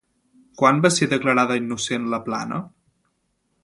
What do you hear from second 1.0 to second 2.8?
declarada innocent Laplana?